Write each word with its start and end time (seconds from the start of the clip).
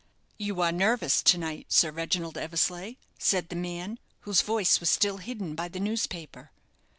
"You 0.39 0.61
are 0.61 0.71
nervous 0.71 1.21
to 1.21 1.37
night, 1.37 1.67
Sir 1.69 1.91
Reginald 1.91 2.35
Eversleigh," 2.35 2.93
said 3.19 3.49
the 3.49 3.55
man, 3.55 3.99
whose 4.21 4.41
voice 4.41 4.79
was 4.79 4.89
still 4.89 5.17
hidden 5.17 5.53
by 5.53 5.67
the 5.67 5.79
newspaper. 5.79 6.49